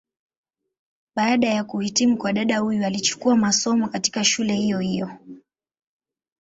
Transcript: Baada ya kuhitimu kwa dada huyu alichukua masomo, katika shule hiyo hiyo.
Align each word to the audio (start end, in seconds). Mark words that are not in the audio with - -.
Baada 1.15 1.47
ya 1.47 1.63
kuhitimu 1.63 2.17
kwa 2.17 2.33
dada 2.33 2.57
huyu 2.57 2.85
alichukua 2.85 3.35
masomo, 3.35 3.87
katika 3.87 4.23
shule 4.23 4.55
hiyo 4.55 4.79
hiyo. 4.79 5.11